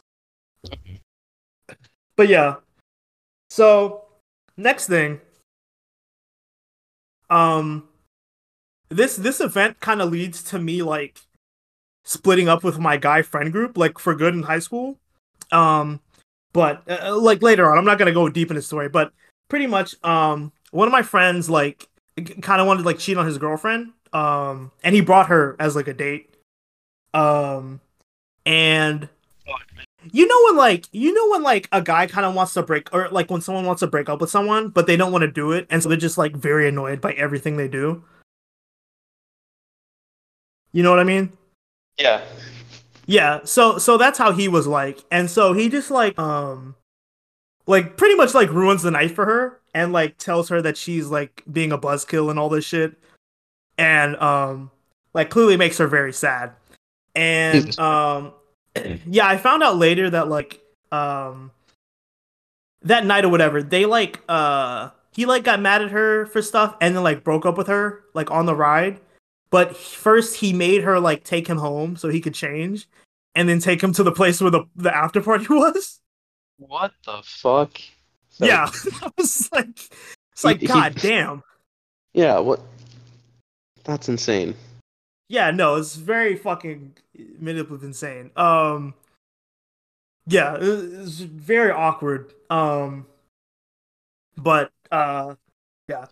[2.16, 2.56] But yeah.
[3.50, 4.06] So
[4.58, 5.22] next thing.
[7.30, 7.88] Um,
[8.92, 11.20] this this event kind of leads to me like
[12.04, 14.98] splitting up with my guy friend group like for good in high school.
[15.52, 16.02] Um,
[16.54, 19.14] but uh, like later on, I'm not gonna go deep in the story, but
[19.50, 21.88] pretty much, um, one of my friends like
[22.42, 23.94] kind of wanted to like cheat on his girlfriend.
[24.14, 26.34] Um, and he brought her as like a date.
[27.14, 27.80] Um,
[28.46, 29.08] and
[30.12, 32.94] you know when like you know when like a guy kind of wants to break
[32.94, 35.30] or like when someone wants to break up with someone but they don't want to
[35.30, 38.04] do it and so they're just like very annoyed by everything they do.
[40.72, 41.34] You know what I mean?
[42.00, 42.22] Yeah.
[43.06, 45.04] Yeah, so so that's how he was like.
[45.12, 46.76] And so he just like um
[47.68, 51.08] like pretty much like ruins the night for her and like tells her that she's
[51.08, 52.94] like being a buzzkill and all this shit.
[53.78, 54.72] And um
[55.14, 56.54] like clearly makes her very sad.
[57.16, 58.34] And um
[59.06, 61.52] yeah, I found out later that like um
[62.84, 66.76] that night or whatever, they like uh he like got mad at her for stuff
[66.80, 69.00] and then like broke up with her like on the ride.
[69.52, 72.88] But first he made her like take him home so he could change,
[73.36, 76.00] and then take him to the place where the the after party was.
[76.58, 77.80] What the fuck?
[78.30, 78.70] So- yeah,
[79.02, 79.68] I was like,
[80.32, 81.44] it's like He- he- god damn.
[82.14, 82.40] Yeah.
[82.40, 82.62] What?
[83.84, 84.56] That's insane.
[85.28, 86.94] Yeah, no, it's very fucking
[87.40, 88.32] manipulative, insane.
[88.36, 88.94] Um,
[90.28, 92.34] yeah, it- it's very awkward.
[92.50, 93.06] Um,
[94.38, 95.36] but uh,
[95.88, 96.06] yeah,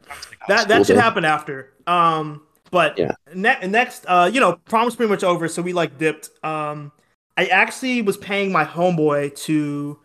[0.47, 1.71] that that should happen after.
[1.87, 3.11] Um, but Yeah.
[3.33, 6.29] ne- next, uh, you know, prom prom's pretty much over, so we like dipped.
[6.43, 6.91] Um,
[7.37, 9.99] I actually was paying my homeboy to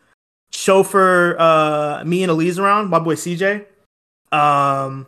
[0.53, 3.67] chauffeur uh me and Elise around, my boy CJ.
[4.31, 5.07] Um,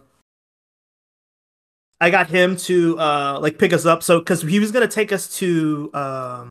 [2.01, 5.13] I got him to uh like pick us up, so because he was gonna take
[5.13, 6.49] us to um.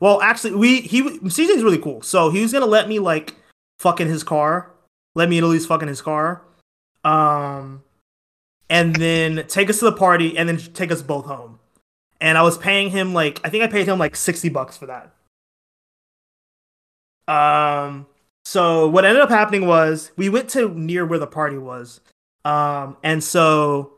[0.00, 3.34] Well, actually, we he CJ's really cool, so he was gonna let me like
[3.78, 4.70] fuck in his car,
[5.14, 6.42] let me and Elise fuck in his car,
[7.04, 7.82] um,
[8.70, 11.58] and then take us to the party, and then take us both home.
[12.20, 14.86] And I was paying him like I think I paid him like sixty bucks for
[14.86, 15.10] that.
[17.26, 18.06] Um,
[18.44, 22.00] so what ended up happening was we went to near where the party was,
[22.44, 23.92] um, and so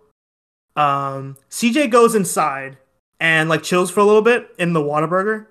[0.76, 2.78] um, CJ goes inside
[3.20, 5.46] and like chills for a little bit in the Whataburger.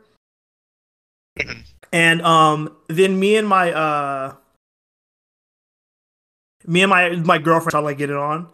[1.91, 4.35] And um then me and my uh
[6.65, 8.49] me and my my girlfriend try to like get it on.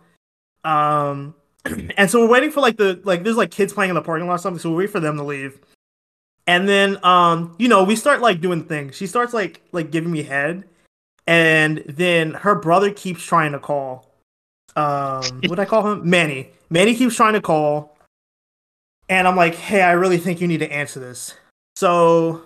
[0.64, 1.36] Um
[1.98, 4.28] and so we're waiting for like the like there's like kids playing in the parking
[4.28, 5.60] lot or something, so we wait for them to leave.
[6.48, 8.96] And then um, you know, we start like doing things.
[8.96, 10.64] She starts like like giving me head,
[11.28, 14.12] and then her brother keeps trying to call.
[14.76, 16.10] Um what I call him?
[16.10, 16.50] Manny.
[16.70, 17.98] Manny keeps trying to call.
[19.10, 21.34] And I'm like, hey, I really think you need to answer this.
[21.76, 22.44] So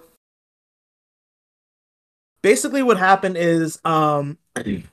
[2.46, 4.38] basically what happened is um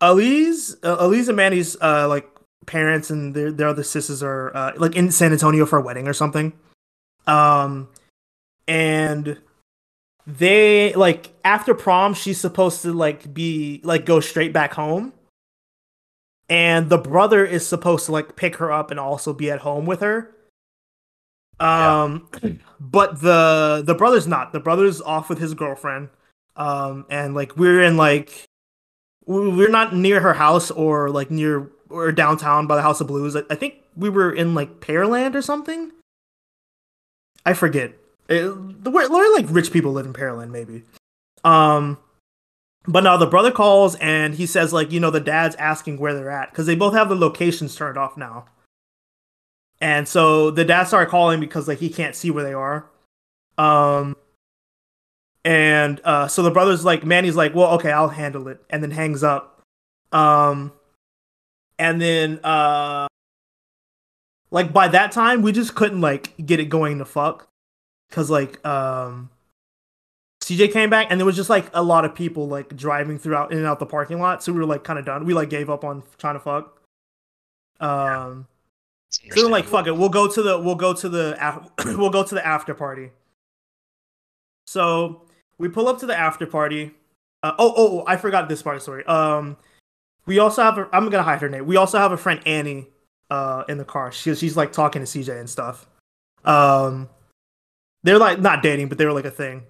[0.00, 2.28] Elise uh, Elise and Manny's uh like
[2.66, 6.08] parents and their their other sisters are uh, like in San Antonio for a wedding
[6.08, 6.52] or something.
[7.26, 7.88] Um
[8.66, 9.38] and
[10.26, 15.12] they like after prom she's supposed to like be like go straight back home.
[16.48, 19.86] And the brother is supposed to like pick her up and also be at home
[19.86, 20.34] with her.
[21.60, 22.28] Um
[22.80, 24.52] but the the brother's not.
[24.52, 26.08] The brother's off with his girlfriend.
[26.56, 28.46] Um and like we're in like
[29.26, 33.36] we're not near her house or like near or downtown by the House of Blues.
[33.36, 35.92] I, I think we were in like Pearland or something.
[37.46, 37.92] I forget.
[38.28, 40.82] It, the where, where like rich people live in Pearland, maybe.
[41.44, 41.98] Um,
[42.86, 46.14] but now the brother calls and he says like you know the dad's asking where
[46.14, 48.46] they're at because they both have the locations turned off now.
[49.80, 52.86] And so the dad started calling because like he can't see where they are.
[53.58, 54.16] Um,
[55.44, 58.90] and uh, so the brother's like, Manny's like, well, okay, I'll handle it, and then
[58.90, 59.62] hangs up.
[60.10, 60.72] Um,
[61.78, 63.06] and then uh,
[64.50, 67.48] like by that time, we just couldn't like get it going to fuck,
[68.10, 69.30] cause like um,
[70.42, 73.52] CJ came back, and there was just like a lot of people like driving throughout
[73.52, 75.24] in and out the parking lot, so we were like kind of done.
[75.24, 76.80] We like gave up on trying to fuck.
[77.80, 78.46] Um.
[79.10, 82.10] So we're like, fuck it, we'll go to the we'll go to the af- we'll
[82.10, 83.10] go to the after party.
[84.66, 85.22] So
[85.58, 86.92] we pull up to the after party.
[87.42, 89.04] Uh, oh, oh, oh, I forgot this part of the story.
[89.04, 89.56] Um,
[90.26, 91.66] we also have a, I'm gonna hide her name.
[91.66, 92.88] We also have a friend Annie,
[93.30, 94.12] uh, in the car.
[94.12, 95.86] She, she's like talking to CJ and stuff.
[96.44, 97.08] Um,
[98.02, 99.62] they're like not dating, but they were like a thing.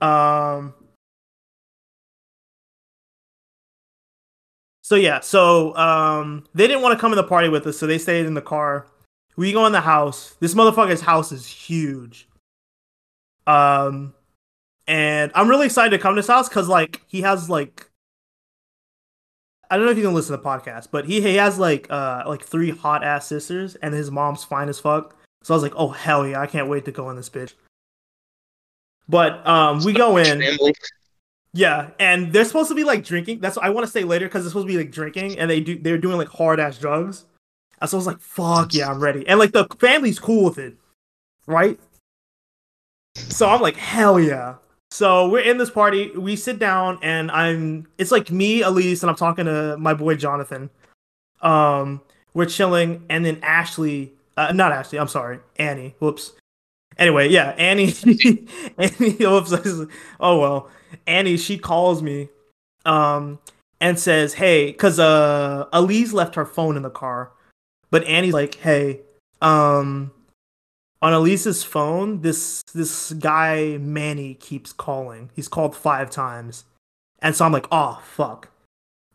[0.00, 0.74] Um.
[4.82, 7.88] So yeah, so um, they didn't want to come in the party with us, so
[7.88, 8.86] they stayed in the car.
[9.36, 10.36] We go in the house.
[10.38, 12.28] This motherfucker's house is huge.
[13.48, 14.14] Um,
[14.86, 17.90] and I'm really excited to come to this house because like he has like
[19.70, 21.86] I don't know if you can listen to the podcast, but he he has like
[21.90, 25.16] uh like three hot ass sisters and his mom's fine as fuck.
[25.42, 27.54] So I was like, oh hell yeah, I can't wait to go in this bitch.
[29.08, 30.42] But um, we go in.
[31.52, 33.40] Yeah, and they're supposed to be like drinking.
[33.40, 35.50] That's what I want to say later because they're supposed to be like drinking, and
[35.50, 37.24] they do they're doing like hard ass drugs.
[37.80, 40.58] And so I was like, "Fuck yeah, I'm ready." And like the family's cool with
[40.58, 40.76] it,
[41.46, 41.80] right?
[43.14, 44.56] So I'm like, "Hell yeah!"
[44.96, 46.10] So we're in this party.
[46.16, 47.86] We sit down, and I'm.
[47.98, 50.70] It's like me, Elise, and I'm talking to my boy Jonathan.
[51.42, 52.00] Um,
[52.32, 54.98] we're chilling, and then Ashley, uh, not Ashley.
[54.98, 55.94] I'm sorry, Annie.
[55.98, 56.32] Whoops.
[56.96, 57.92] Anyway, yeah, Annie.
[58.78, 59.16] Annie.
[59.20, 59.52] Whoops.
[60.18, 60.70] Oh well.
[61.06, 62.30] Annie, she calls me,
[62.86, 63.38] um,
[63.82, 67.32] and says, "Hey, cause uh, Elise left her phone in the car,
[67.90, 69.02] but Annie's like, hey,
[69.42, 70.10] um,
[71.02, 75.30] on Elise's phone, this this guy Manny keeps calling.
[75.34, 76.64] He's called five times,
[77.20, 78.50] and so I'm like, oh fuck.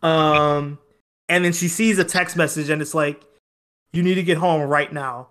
[0.01, 0.79] Um,
[1.29, 3.23] and then she sees a text message and it's like,
[3.93, 5.27] "You need to get home right now."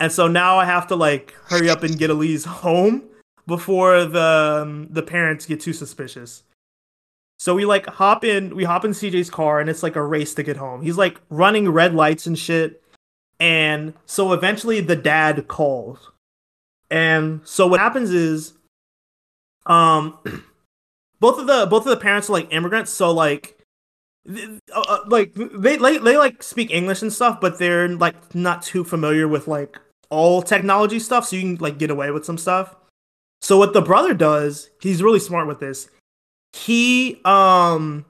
[0.00, 3.02] And so now I have to like hurry up and get Elise home
[3.46, 6.44] before the um, the parents get too suspicious.
[7.40, 10.34] So we like hop in, we hop in CJ's car, and it's like a race
[10.34, 10.82] to get home.
[10.82, 12.82] He's like running red lights and shit.
[13.40, 16.10] And so eventually the dad calls.
[16.90, 18.54] And so what happens is
[19.66, 20.18] um
[21.20, 23.58] both of the both of the parents are like immigrants, so like
[24.28, 28.62] uh, uh, like they, they they like speak English and stuff, but they're like not
[28.62, 29.78] too familiar with like
[30.10, 32.74] all technology stuff, so you can like get away with some stuff.
[33.40, 35.88] So what the brother does, he's really smart with this.
[36.52, 38.04] He um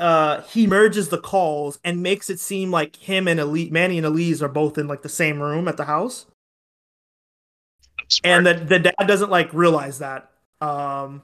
[0.00, 4.06] uh he merges the calls and makes it seem like him and Elite Manny and
[4.06, 6.26] Elise are both in like the same room at the house.
[8.24, 10.30] And the the dad doesn't like realize that.
[10.60, 11.22] Um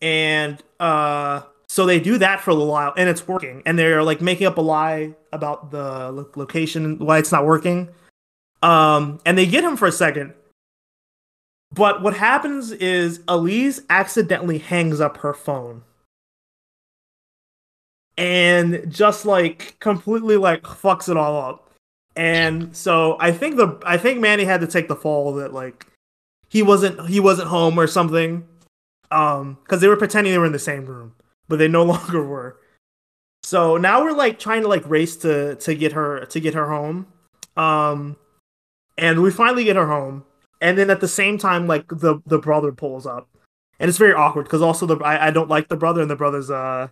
[0.00, 4.02] and uh so they do that for a little while and it's working and they're
[4.02, 7.88] like making up a lie about the lo- location why it's not working.
[8.62, 10.34] Um and they get him for a second
[11.74, 15.82] but what happens is Elise accidentally hangs up her phone.
[18.16, 21.70] And just like completely like fucks it all up.
[22.14, 25.86] And so I think the I think Manny had to take the fall that like
[26.48, 28.46] he wasn't he wasn't home or something.
[29.10, 31.14] Um cuz they were pretending they were in the same room,
[31.48, 32.58] but they no longer were.
[33.42, 36.68] So now we're like trying to like race to to get her to get her
[36.68, 37.06] home.
[37.56, 38.16] Um
[38.98, 40.24] and we finally get her home
[40.60, 43.28] and then at the same time like the the brother pulls up
[43.80, 46.16] and it's very awkward because also the I, I don't like the brother and the
[46.16, 46.88] brother's uh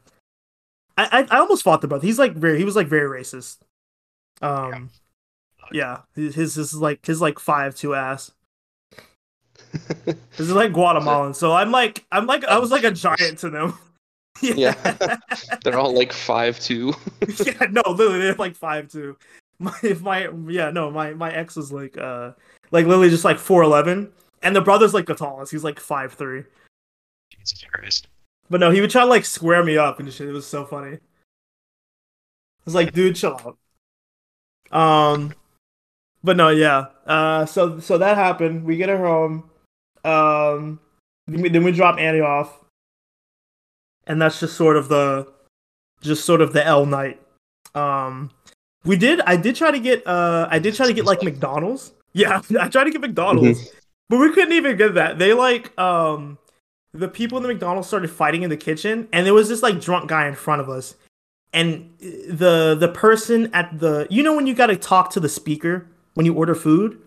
[1.00, 3.58] I, I I almost fought the brother he's like very he was like very racist
[4.42, 4.90] um
[5.72, 8.32] yeah, his his is like his like five two ass
[10.04, 13.50] this is like Guatemalan so I'm like I'm like I was like a giant to
[13.50, 13.78] them
[14.42, 15.18] Yeah.
[15.62, 16.94] They're all like five two.
[17.44, 19.16] yeah no literally they're like five two
[19.60, 22.32] my if my yeah no my my ex was like uh
[22.72, 24.10] like literally just like four eleven,
[24.42, 25.52] and the brother's like the tallest.
[25.52, 26.44] He's like five three.
[27.30, 28.08] Jesus Christ.
[28.50, 30.28] But no, he would try to like square me up and shit.
[30.28, 30.96] It was so funny.
[30.96, 30.98] I
[32.64, 33.40] was like, dude, chill
[34.72, 34.76] out.
[34.76, 35.32] Um,
[36.22, 36.86] but no, yeah.
[37.06, 38.64] Uh, so so that happened.
[38.64, 39.48] We get her home.
[40.04, 40.80] Um,
[41.26, 42.64] then we, then we drop Annie off,
[44.06, 45.32] and that's just sort of the,
[46.00, 47.20] just sort of the L night.
[47.74, 48.30] Um,
[48.84, 49.20] we did.
[49.22, 50.06] I did try to get.
[50.06, 51.92] Uh, I did try to get like McDonald's.
[52.12, 53.70] Yeah, I tried to get McDonald's,
[54.08, 55.20] but we couldn't even get that.
[55.20, 56.38] They like um
[56.92, 59.80] the people in the McDonald's started fighting in the kitchen, and there was this like
[59.80, 60.94] drunk guy in front of us,
[61.52, 65.20] and uh, the the person at the you know when you got to talk to
[65.20, 67.00] the speaker when you order food.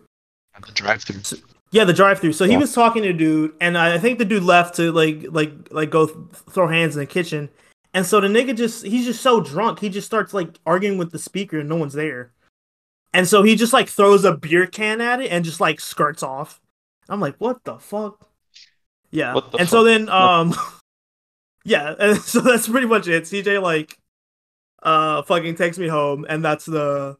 [0.65, 1.39] The drive-through.
[1.71, 2.33] Yeah, the drive-through.
[2.33, 5.25] So he was talking to a dude, and I think the dude left to like
[5.31, 6.17] like like go th-
[6.49, 7.49] throw hands in the kitchen,
[7.93, 11.11] and so the nigga just he's just so drunk he just starts like arguing with
[11.11, 12.31] the speaker, and no one's there,
[13.13, 16.21] and so he just like throws a beer can at it and just like skirts
[16.23, 16.61] off.
[17.09, 18.29] I'm like, what the fuck?
[19.13, 20.55] Yeah, What the and so then um,
[21.63, 23.23] yeah, and so that's pretty much it.
[23.23, 23.97] CJ like
[24.81, 27.17] uh fucking takes me home, and that's the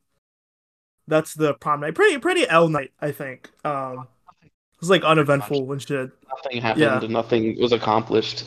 [1.08, 1.94] that's the prom night.
[1.94, 3.52] Pretty pretty L night, I think.
[3.64, 4.08] Um,
[4.42, 6.10] it was like uneventful and shit.
[6.30, 6.82] Nothing happened.
[6.82, 7.08] Yeah.
[7.08, 8.46] Nothing was accomplished.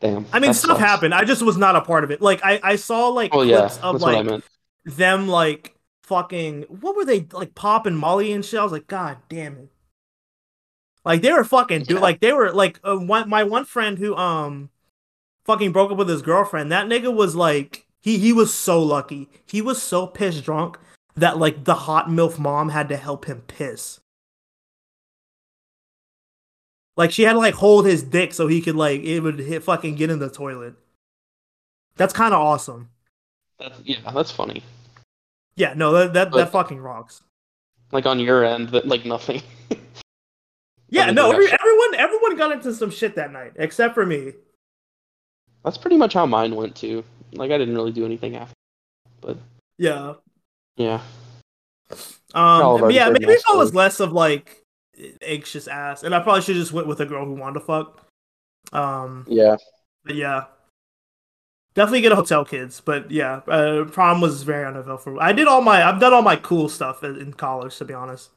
[0.00, 0.26] Damn.
[0.32, 0.80] I mean, stuff sucks.
[0.80, 1.14] happened.
[1.14, 2.20] I just was not a part of it.
[2.20, 4.42] Like I I saw like Oh yeah, clips that's of what like
[4.84, 8.58] them like fucking what were they like Pop and Molly and shit.
[8.58, 9.68] I was like, God damn it.
[11.04, 11.96] Like they were fucking dude.
[11.96, 12.02] Yeah.
[12.02, 14.70] Like they were like uh, one my one friend who um
[15.44, 16.72] fucking broke up with his girlfriend.
[16.72, 19.28] That nigga was like he he was so lucky.
[19.46, 20.78] He was so piss drunk
[21.14, 24.00] that like the hot milf mom had to help him piss.
[26.96, 29.64] Like she had to like hold his dick so he could like it would hit
[29.64, 30.74] fucking get in the toilet.
[31.96, 32.90] That's kind of awesome.
[33.58, 34.62] That's, yeah, that's funny.
[35.56, 37.22] Yeah, no, that that, that fucking rocks.
[37.92, 39.42] Like on your end, that like nothing.
[40.90, 44.32] Yeah, no, every, everyone everyone got into some shit that night except for me.
[45.64, 47.04] That's pretty much how mine went too.
[47.32, 48.54] Like I didn't really do anything after.
[49.20, 49.38] But
[49.78, 50.14] Yeah.
[50.76, 51.00] yeah,
[52.34, 54.62] All Um yeah, maybe if I was less of like
[55.22, 58.06] anxious ass and I probably should just went with a girl who wanted to fuck.
[58.72, 59.56] Um yeah.
[60.04, 60.44] but yeah.
[61.74, 65.18] Definitely get a hotel kids, but yeah, uh, prom was very uneventful.
[65.18, 67.94] I did all my I've done all my cool stuff in in college to be
[67.94, 68.30] honest.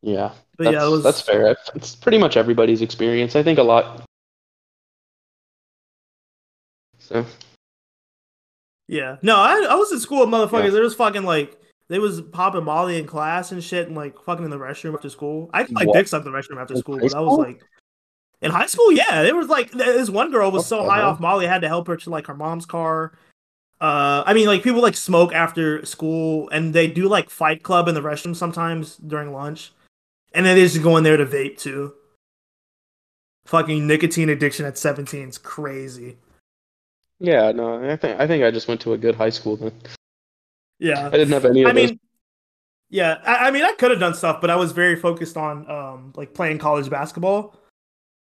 [0.00, 1.56] Yeah, But that's, yeah, it was that's fair.
[1.74, 3.34] It's pretty much everybody's experience.
[3.34, 4.04] I think a lot.
[6.98, 7.24] So
[8.86, 9.16] Yeah.
[9.22, 10.64] No, I I was in school with motherfuckers.
[10.64, 10.70] Yeah.
[10.70, 14.44] There was fucking like they was popping Molly in class and shit and like fucking
[14.44, 15.50] in the restroom after school.
[15.52, 15.94] I could like What?
[15.94, 17.62] dick suck in the restroom after In school, but that was like
[18.40, 21.18] In high school, yeah, it was like this one girl was so the high off
[21.18, 23.12] Molly, I had to help her to like her mom's car.
[23.80, 27.86] Uh, I mean, like people like smoke after school, and they do like Fight Club
[27.88, 29.72] in the restroom sometimes during lunch,
[30.32, 31.94] and then they just go in there to vape too.
[33.46, 36.18] Fucking nicotine addiction at seventeen is crazy.
[37.20, 39.72] Yeah, no, I think I think I just went to a good high school then.
[40.78, 41.90] Yeah, I didn't have any of I those.
[41.90, 42.00] mean,
[42.90, 45.68] yeah, I, I mean, I could have done stuff, but I was very focused on
[45.70, 47.58] um like playing college basketball,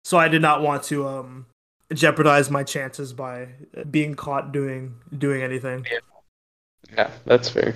[0.03, 1.45] so I did not want to um
[1.93, 3.49] jeopardize my chances by
[3.91, 5.85] being caught doing doing anything.
[6.93, 7.75] Yeah, that's fair.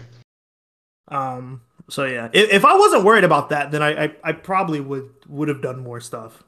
[1.09, 4.79] Um, so yeah, if, if I wasn't worried about that, then I I, I probably
[4.79, 6.43] would would have done more stuff.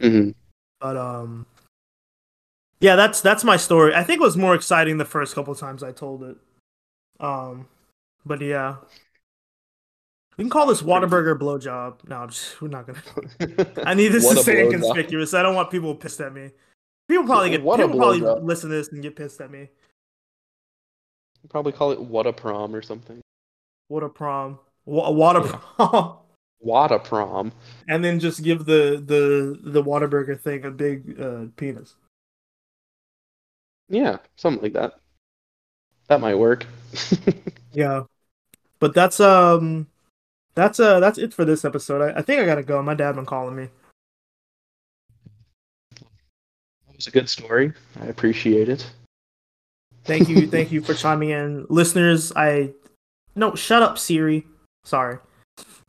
[0.00, 0.30] hmm
[0.80, 1.46] But um,
[2.80, 3.94] yeah, that's that's my story.
[3.94, 6.36] I think it was more exciting the first couple times I told it.
[7.20, 7.66] Um,
[8.24, 8.76] but yeah,
[10.36, 12.08] we can call this Whataburger blowjob.
[12.08, 13.02] No, I'm just, we're not gonna.
[13.84, 14.64] I need this to stay blowjob.
[14.64, 15.34] inconspicuous.
[15.34, 16.52] I don't want people pissed at me.
[17.08, 18.44] People probably get What people probably blowjob.
[18.44, 19.68] listen to this and get pissed at me.
[21.48, 23.20] Probably call it what a prom or something.
[23.88, 24.58] What a prom.
[24.84, 26.18] Wa- water prom.
[26.60, 27.52] What a prom.
[27.88, 31.94] and then just give the the the Whataburger thing a big uh, penis.
[33.88, 34.98] Yeah, something like that.
[36.08, 36.66] That might work.
[37.72, 38.04] Yeah,
[38.80, 39.86] but that's um,
[40.54, 42.00] that's uh that's it for this episode.
[42.02, 42.82] I, I think I gotta go.
[42.82, 43.68] My dad been calling me.
[45.94, 47.72] That was a good story.
[48.00, 48.90] I appreciate it.
[50.04, 52.32] Thank you, thank you for chiming in, listeners.
[52.34, 52.72] I
[53.38, 54.46] no, shut up, Siri.
[54.84, 55.18] Sorry,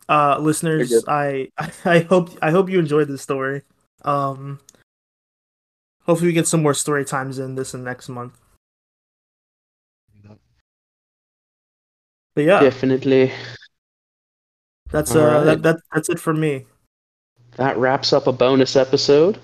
[0.07, 0.91] uh, listeners.
[0.91, 1.01] You're.
[1.07, 1.49] I
[1.85, 3.63] I hope I hope you enjoyed this story.
[4.03, 4.59] Um,
[6.03, 8.33] hopefully we get some more story times in this and next month.
[12.35, 13.31] But yeah, Definitely.
[14.91, 15.43] that's All uh right.
[15.45, 16.65] that, that that's it for me.
[17.57, 19.37] That wraps up a bonus episode.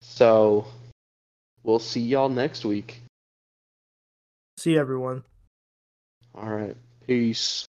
[0.00, 0.66] So
[1.62, 3.02] we'll see y'all next week.
[4.56, 5.24] See everyone.
[6.34, 6.76] All right.
[7.12, 7.68] reis